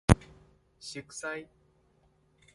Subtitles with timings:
[0.79, 1.47] 熟似